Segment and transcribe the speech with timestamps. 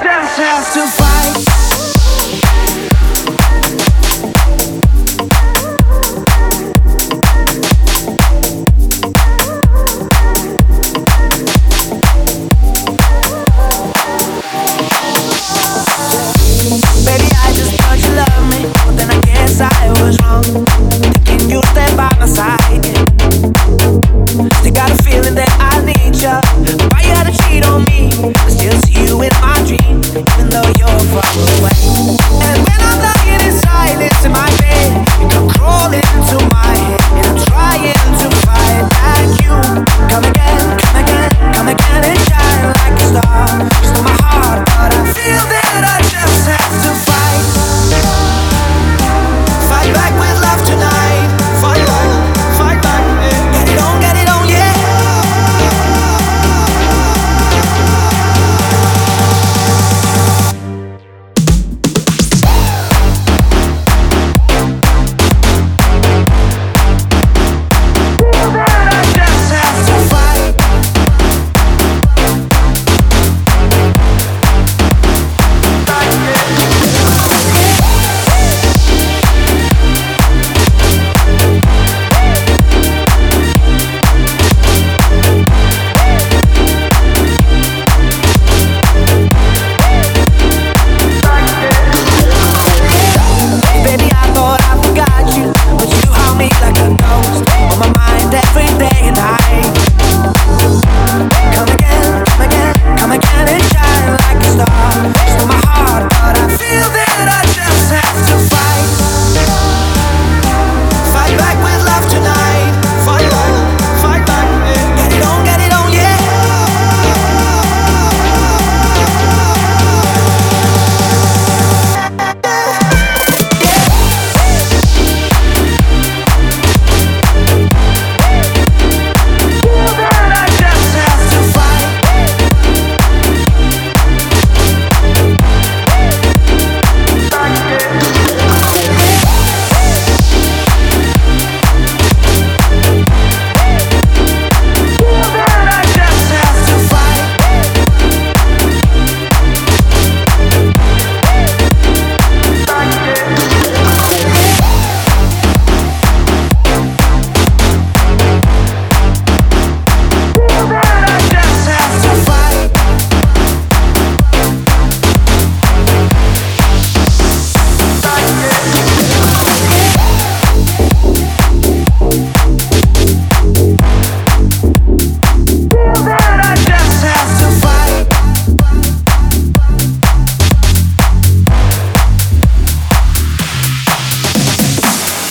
[0.00, 0.26] Even
[0.74, 1.07] to.